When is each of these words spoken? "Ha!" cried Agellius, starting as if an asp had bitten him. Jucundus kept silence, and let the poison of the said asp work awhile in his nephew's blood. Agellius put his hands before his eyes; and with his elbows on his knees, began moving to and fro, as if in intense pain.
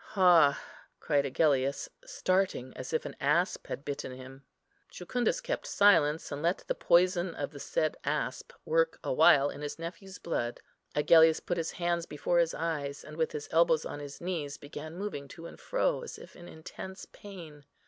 "Ha!" 0.17 0.59
cried 0.99 1.27
Agellius, 1.27 1.87
starting 2.03 2.75
as 2.75 2.91
if 2.91 3.05
an 3.05 3.15
asp 3.21 3.67
had 3.67 3.85
bitten 3.85 4.11
him. 4.11 4.43
Jucundus 4.89 5.39
kept 5.41 5.67
silence, 5.67 6.31
and 6.31 6.41
let 6.41 6.63
the 6.67 6.73
poison 6.73 7.35
of 7.35 7.51
the 7.51 7.59
said 7.59 7.95
asp 8.03 8.51
work 8.65 8.97
awhile 9.03 9.51
in 9.51 9.61
his 9.61 9.77
nephew's 9.77 10.17
blood. 10.17 10.59
Agellius 10.95 11.39
put 11.39 11.57
his 11.57 11.73
hands 11.73 12.07
before 12.07 12.39
his 12.39 12.55
eyes; 12.55 13.03
and 13.03 13.15
with 13.15 13.31
his 13.31 13.47
elbows 13.51 13.85
on 13.85 13.99
his 13.99 14.19
knees, 14.19 14.57
began 14.57 14.95
moving 14.97 15.27
to 15.27 15.45
and 15.45 15.59
fro, 15.59 16.01
as 16.01 16.17
if 16.17 16.35
in 16.35 16.47
intense 16.47 17.05
pain. 17.05 17.63